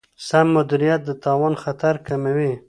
[0.27, 2.51] سم مدیریت د تاوان خطر کموي.